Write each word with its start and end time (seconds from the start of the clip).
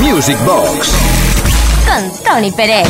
Music 0.00 0.38
Box 0.44 0.92
con 1.86 2.10
Tony 2.24 2.50
Pérez. 2.52 2.86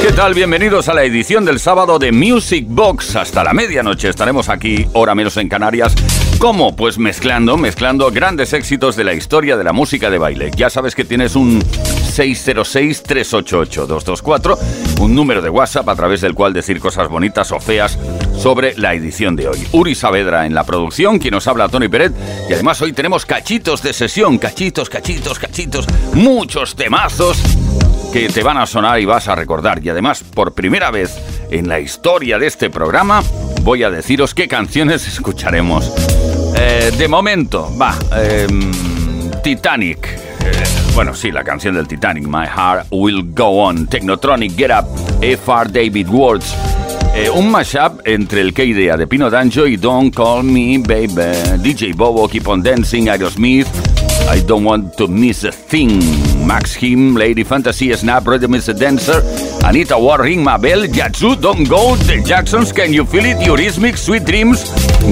¿Qué 0.00 0.12
tal? 0.12 0.32
Bienvenidos 0.34 0.88
a 0.88 0.94
la 0.94 1.02
edición 1.04 1.44
del 1.44 1.58
sábado 1.58 1.98
de 1.98 2.12
Music 2.12 2.66
Box. 2.68 3.16
Hasta 3.16 3.42
la 3.44 3.52
medianoche 3.52 4.08
estaremos 4.08 4.48
aquí, 4.48 4.86
hora 4.92 5.14
menos 5.14 5.36
en 5.36 5.48
Canarias. 5.48 5.94
¿Cómo? 6.38 6.76
Pues 6.76 6.98
mezclando, 6.98 7.56
mezclando 7.56 8.10
grandes 8.10 8.52
éxitos 8.52 8.96
de 8.96 9.04
la 9.04 9.14
historia 9.14 9.56
de 9.56 9.64
la 9.64 9.72
música 9.72 10.10
de 10.10 10.18
baile. 10.18 10.50
Ya 10.56 10.68
sabes 10.70 10.94
que 10.94 11.04
tienes 11.04 11.34
un 11.36 11.62
606-388-224, 11.62 14.58
un 15.00 15.14
número 15.14 15.42
de 15.42 15.50
WhatsApp 15.50 15.88
a 15.88 15.96
través 15.96 16.20
del 16.20 16.34
cual 16.34 16.52
decir 16.52 16.80
cosas 16.80 17.08
bonitas 17.08 17.52
o 17.52 17.60
feas 17.60 17.96
sobre 18.42 18.76
la 18.76 18.92
edición 18.92 19.36
de 19.36 19.46
hoy. 19.46 19.64
Uri 19.70 19.94
Saavedra 19.94 20.46
en 20.46 20.54
la 20.54 20.64
producción, 20.64 21.20
quien 21.20 21.32
nos 21.32 21.46
habla 21.46 21.68
Tony 21.68 21.86
Peret. 21.86 22.12
Y 22.50 22.52
además 22.52 22.82
hoy 22.82 22.92
tenemos 22.92 23.24
cachitos 23.24 23.84
de 23.84 23.92
sesión, 23.92 24.36
cachitos, 24.38 24.90
cachitos, 24.90 25.38
cachitos, 25.38 25.86
muchos 26.14 26.74
temazos 26.74 27.40
que 28.12 28.28
te 28.28 28.42
van 28.42 28.58
a 28.58 28.66
sonar 28.66 28.98
y 28.98 29.04
vas 29.04 29.28
a 29.28 29.36
recordar. 29.36 29.80
Y 29.84 29.90
además, 29.90 30.24
por 30.24 30.54
primera 30.54 30.90
vez 30.90 31.16
en 31.52 31.68
la 31.68 31.78
historia 31.78 32.36
de 32.40 32.48
este 32.48 32.68
programa, 32.68 33.22
voy 33.62 33.84
a 33.84 33.90
deciros 33.90 34.34
qué 34.34 34.48
canciones 34.48 35.06
escucharemos. 35.12 35.92
Eh, 36.56 36.90
de 36.98 37.06
momento, 37.06 37.72
va, 37.80 37.96
em, 38.16 38.72
Titanic. 39.44 40.04
Eh, 40.08 40.52
bueno, 40.96 41.14
sí, 41.14 41.30
la 41.30 41.44
canción 41.44 41.76
del 41.76 41.86
Titanic, 41.86 42.26
My 42.26 42.46
Heart 42.48 42.88
Will 42.90 43.32
Go 43.32 43.62
On, 43.62 43.86
Technotronic, 43.86 44.56
Get 44.56 44.72
Up, 44.72 44.86
F.R. 45.22 45.70
David 45.70 46.08
Words. 46.08 46.91
Eh, 47.14 47.28
un 47.28 47.50
mashup 47.50 48.00
entre 48.06 48.40
el 48.40 48.54
que 48.54 48.64
idea 48.64 48.96
de 48.96 49.06
Pino 49.06 49.28
Danjo 49.28 49.66
y 49.66 49.76
Don't 49.76 50.14
Call 50.14 50.44
Me 50.44 50.78
Baby, 50.78 51.58
DJ 51.62 51.92
Bobo, 51.94 52.26
Keep 52.26 52.48
on 52.48 52.62
Dancing, 52.62 53.08
Aerosmith, 53.08 53.66
I 54.34 54.40
Don't 54.40 54.64
Want 54.64 54.96
to 54.96 55.06
Miss 55.08 55.44
a 55.44 55.52
Thing, 55.52 56.00
Max 56.46 56.74
Him, 56.74 57.14
Lady 57.14 57.44
Fantasy, 57.44 57.92
Snap, 57.94 58.26
Rhythm 58.26 58.54
is 58.54 58.70
a 58.70 58.74
Dancer, 58.74 59.22
Anita 59.62 59.98
Warring, 59.98 60.42
Mabel, 60.42 60.86
Yatsu, 60.86 61.38
Don't 61.38 61.68
Go, 61.68 61.96
The 61.96 62.22
Jacksons, 62.24 62.72
Can 62.72 62.94
You 62.94 63.04
Feel 63.04 63.26
It, 63.26 63.36
Eurismic, 63.46 63.98
Sweet 63.98 64.24
Dreams, 64.24 64.64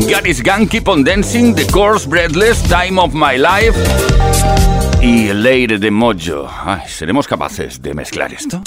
Gary's 0.08 0.40
Gang, 0.40 0.66
Keep 0.66 0.88
on 0.88 1.04
Dancing, 1.04 1.54
The 1.54 1.66
Course, 1.70 2.06
Breathless, 2.06 2.62
Time 2.62 2.98
of 2.98 3.12
My 3.12 3.36
Life. 3.36 3.76
Y 5.02 5.32
Lady 5.34 5.76
de 5.76 5.90
Mojo. 5.90 6.48
Ay, 6.64 6.80
¿Seremos 6.88 7.28
capaces 7.28 7.80
de 7.82 7.92
mezclar 7.92 8.32
esto? 8.32 8.62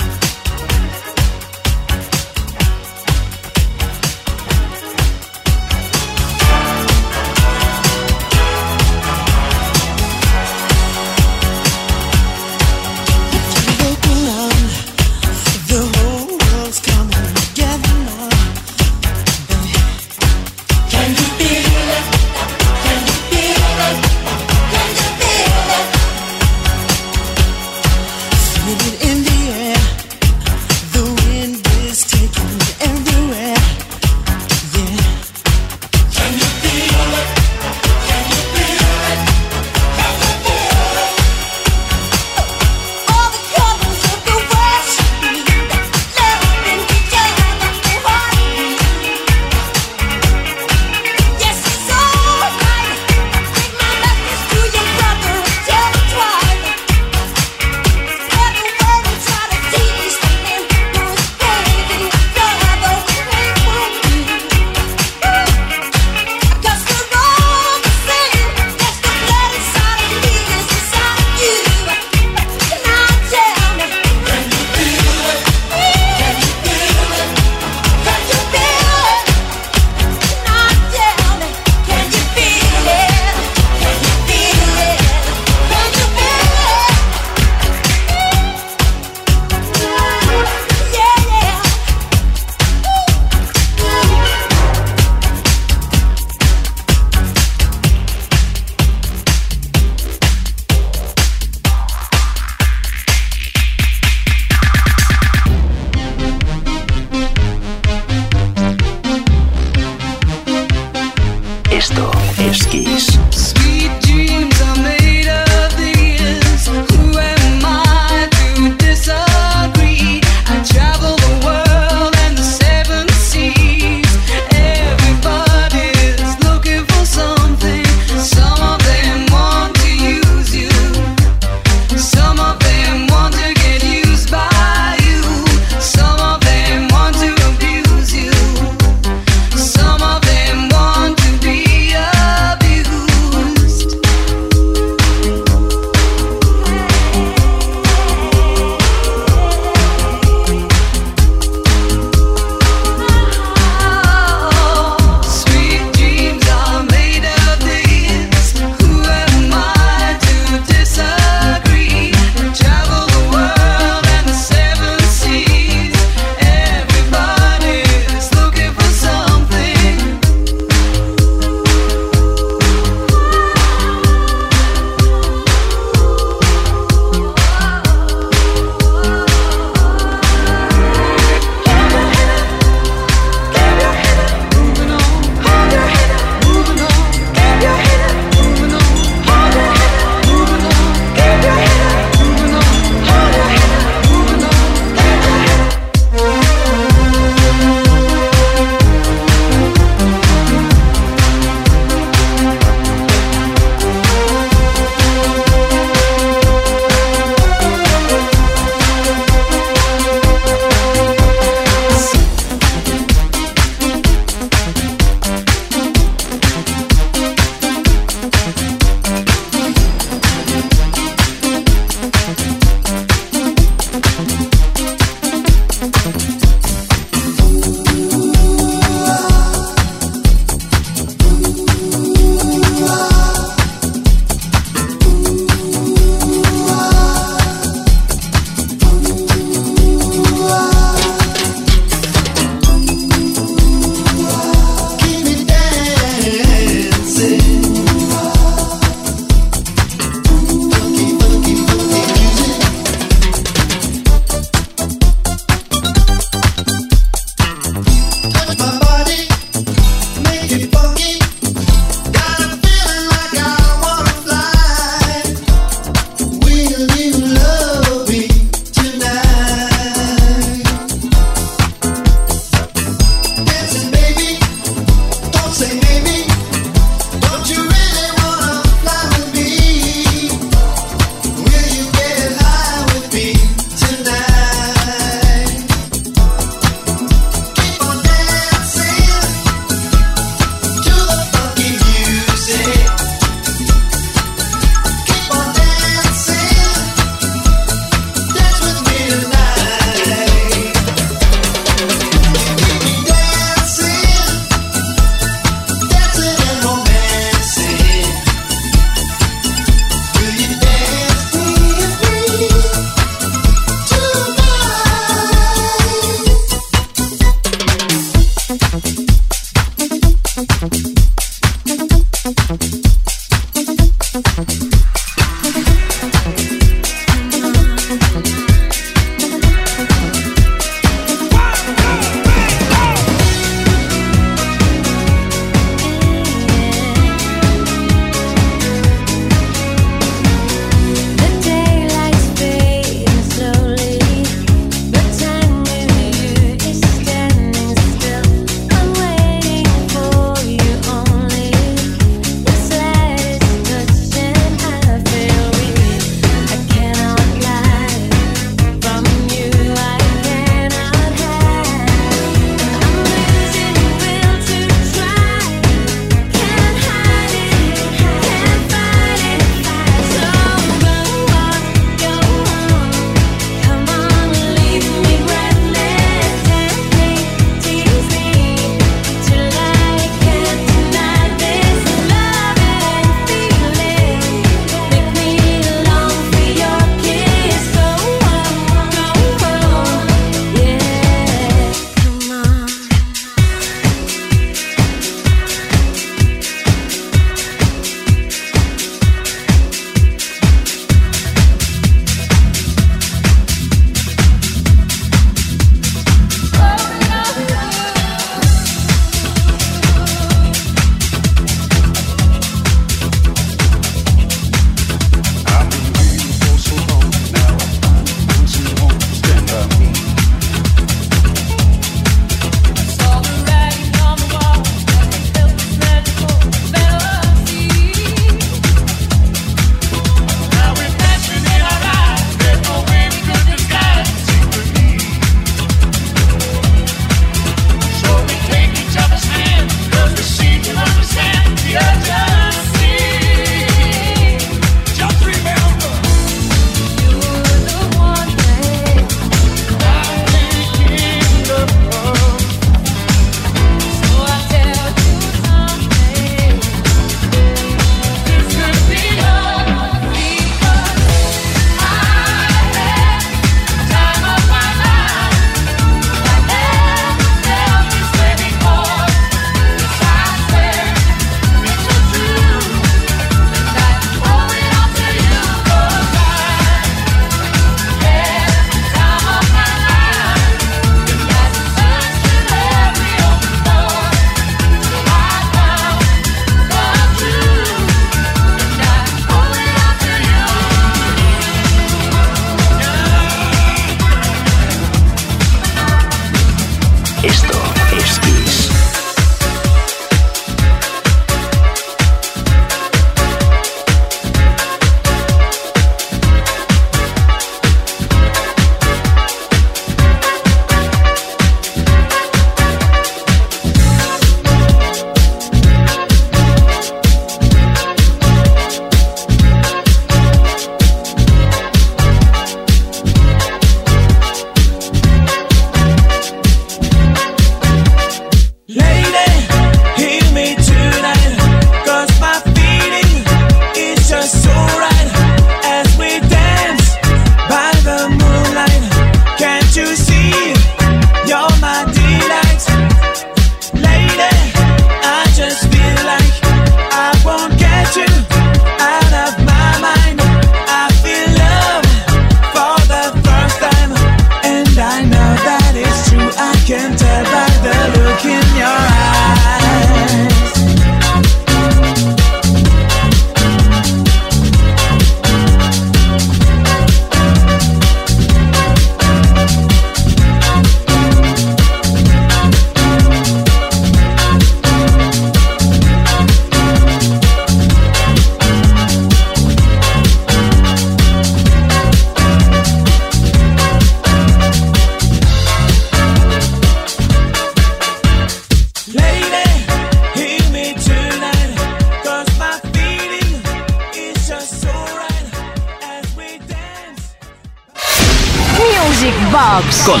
Music 598.88 599.14
Box 599.30 599.82
con 599.84 600.00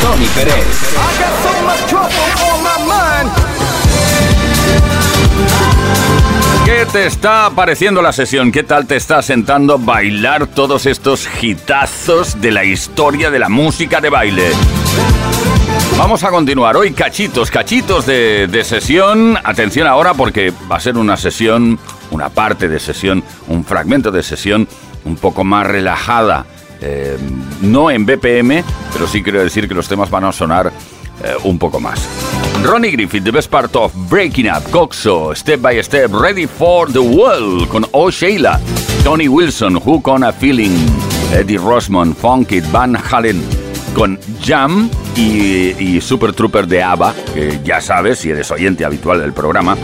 Tony 0.00 0.26
Pérez. 0.34 0.94
¿Qué 6.64 6.86
te 6.90 7.06
está 7.06 7.50
pareciendo 7.54 8.00
la 8.00 8.12
sesión? 8.12 8.50
¿Qué 8.50 8.62
tal 8.62 8.86
te 8.86 8.96
está 8.96 9.20
sentando 9.20 9.78
bailar 9.78 10.46
todos 10.46 10.86
estos 10.86 11.28
hitazos 11.42 12.40
de 12.40 12.50
la 12.50 12.64
historia 12.64 13.30
de 13.30 13.38
la 13.38 13.50
música 13.50 14.00
de 14.00 14.08
baile? 14.08 14.50
Vamos 15.98 16.24
a 16.24 16.30
continuar 16.30 16.76
hoy 16.76 16.92
cachitos, 16.92 17.50
cachitos 17.50 18.06
de, 18.06 18.62
sesión. 18.64 19.36
Atención 19.44 19.86
ahora 19.86 20.14
porque 20.14 20.50
va 20.70 20.76
a 20.76 20.80
ser 20.80 20.96
una 20.96 21.18
sesión, 21.18 21.78
una 22.10 22.30
parte 22.30 22.68
de 22.68 22.80
sesión, 22.80 23.22
un 23.48 23.64
fragmento 23.66 24.10
de 24.10 24.22
sesión 24.22 24.66
un 25.04 25.16
poco 25.16 25.44
más 25.44 25.66
relajada. 25.66 26.46
Eh, 26.80 27.16
no 27.62 27.90
en 27.90 28.06
BPM, 28.06 28.64
pero 28.92 29.06
sí 29.06 29.22
quiero 29.22 29.42
decir 29.42 29.68
que 29.68 29.74
los 29.74 29.88
temas 29.88 30.10
van 30.10 30.24
a 30.24 30.32
sonar 30.32 30.72
eh, 31.22 31.34
un 31.44 31.58
poco 31.58 31.78
más. 31.80 32.08
Ronnie 32.62 32.90
Griffith, 32.90 33.24
The 33.24 33.30
Best 33.30 33.50
Part 33.50 33.76
of 33.76 33.92
Breaking 34.10 34.50
Up, 34.50 34.70
Coxo, 34.70 35.34
Step 35.34 35.60
by 35.60 35.82
Step, 35.82 36.12
Ready 36.12 36.46
for 36.46 36.90
the 36.90 36.98
World 36.98 37.68
con 37.68 37.86
Oh 37.92 38.10
Sheila, 38.10 38.60
Tony 39.04 39.28
Wilson, 39.28 39.76
Hook 39.76 40.08
on 40.08 40.24
a 40.24 40.32
Feeling, 40.32 40.76
Eddie 41.32 41.58
Rosman, 41.58 42.14
Funky, 42.14 42.60
Van 42.60 42.96
Halen 42.96 43.42
con 43.94 44.18
Jam 44.42 44.88
y, 45.16 46.00
Super 46.00 46.32
Trooper 46.32 46.66
de 46.66 46.82
ABBA, 46.82 47.14
que 47.34 47.60
ya 47.64 47.80
sabes, 47.80 48.20
si 48.20 48.30
eres 48.30 48.50
oyente 48.50 48.84
habitual 48.84 49.20
del 49.20 49.32
programa, 49.32 49.76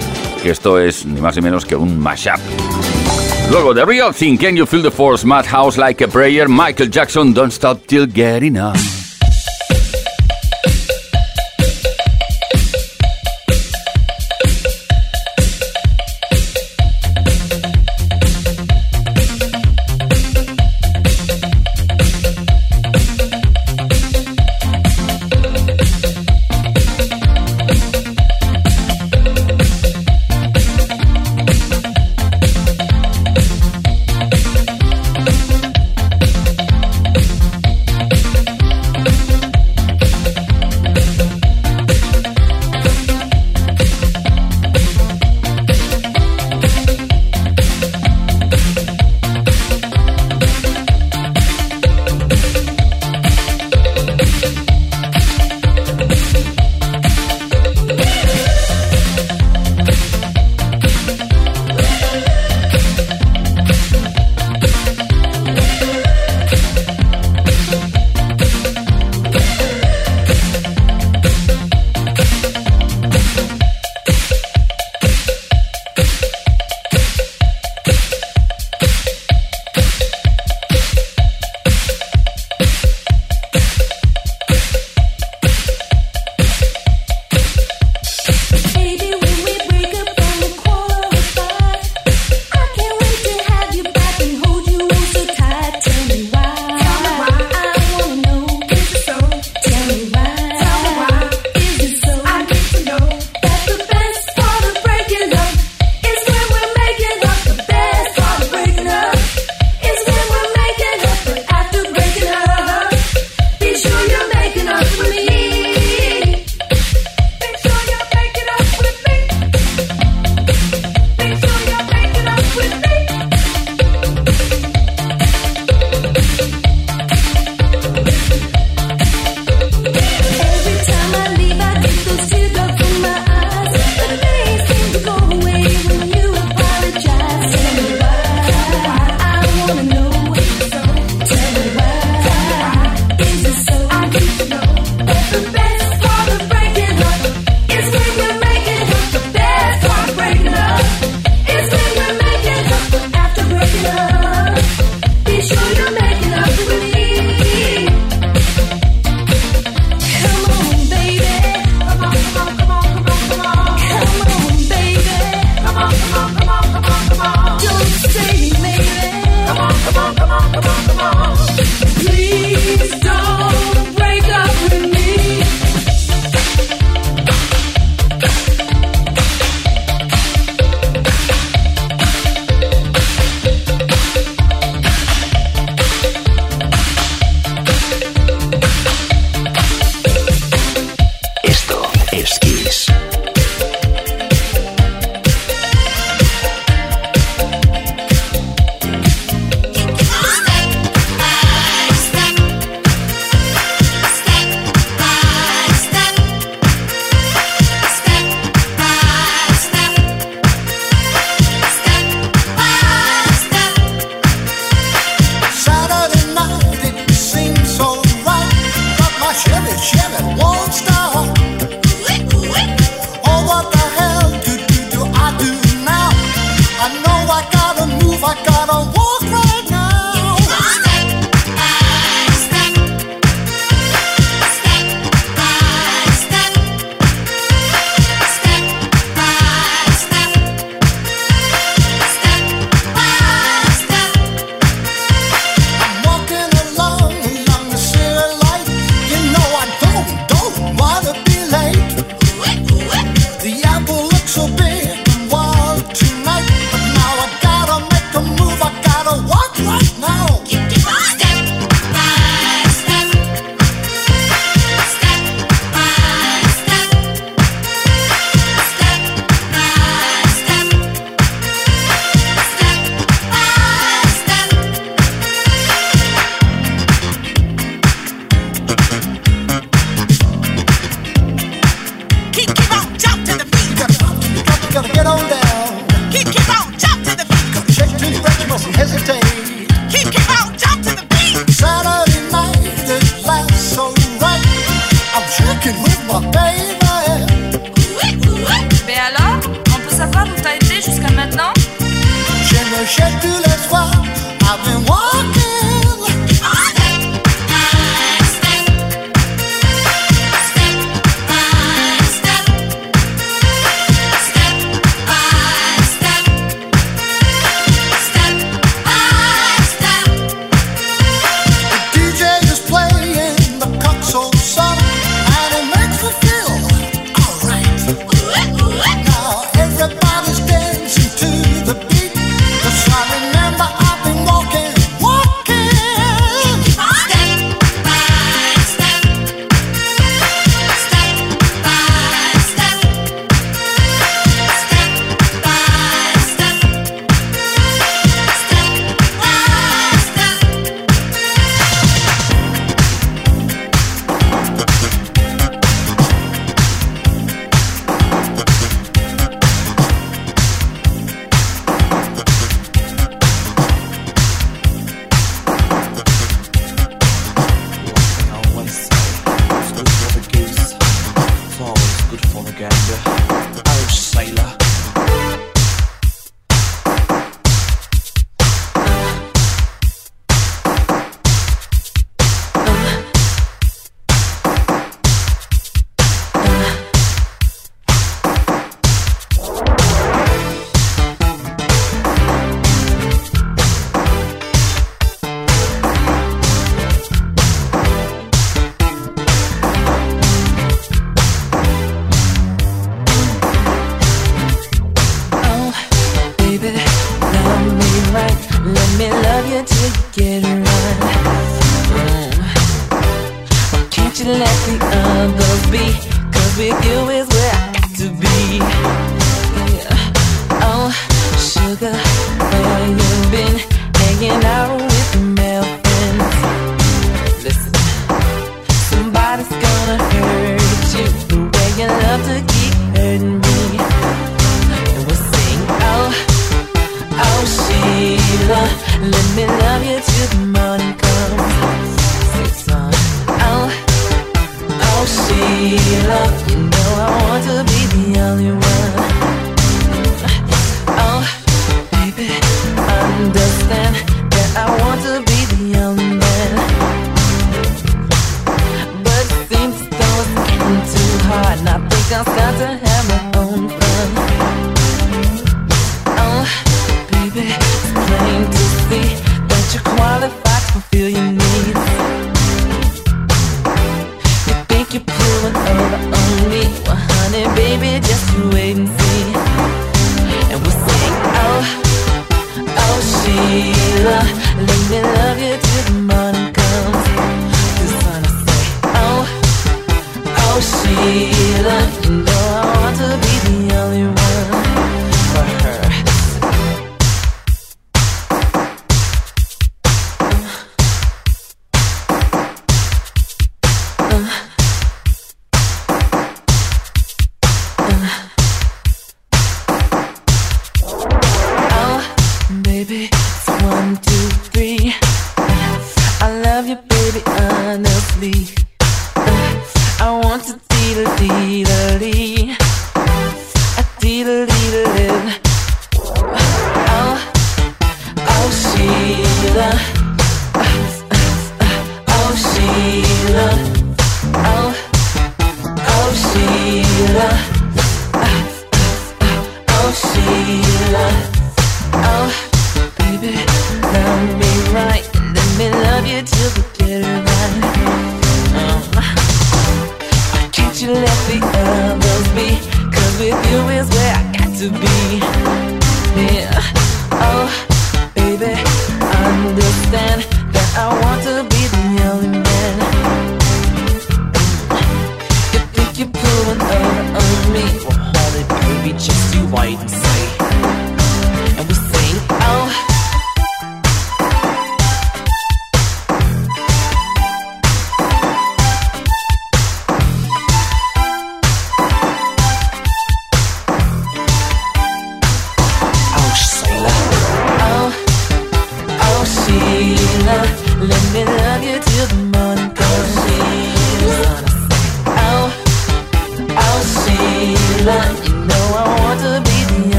que 0.43 0.51
esto 0.51 0.79
es 0.79 1.05
ni 1.05 1.21
más 1.21 1.37
ni 1.37 1.43
menos 1.43 1.65
que 1.65 1.77
un 1.77 1.99
mashup. 1.99 2.41
Luego, 3.51 3.73
The 3.73 3.87
Real 3.87 4.13
Thing, 4.13 4.37
Can 4.39 4.57
You 4.57 4.67
Feel 4.67 4.83
the 4.83 4.91
Force, 4.91 5.25
Madhouse 5.25 5.79
Like 5.79 6.01
a 6.01 6.09
Prayer, 6.09 6.49
Michael 6.49 6.89
Jackson, 6.89 7.33
Don't 7.33 7.53
Stop 7.53 7.87
Till 7.87 8.07
Getting 8.07 8.57
Up. 8.57 8.77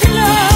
to 0.00 0.10
love. 0.10 0.53